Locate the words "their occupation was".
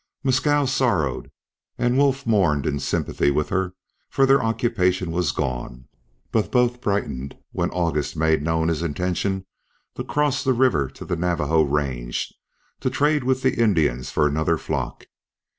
4.25-5.31